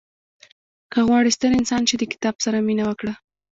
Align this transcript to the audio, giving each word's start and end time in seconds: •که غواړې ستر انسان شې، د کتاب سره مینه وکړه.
•که 0.93 0.99
غواړې 1.07 1.29
ستر 1.37 1.51
انسان 1.59 1.81
شې، 1.89 1.95
د 1.99 2.03
کتاب 2.13 2.35
سره 2.45 2.57
مینه 2.67 2.83
وکړه. 2.89 3.13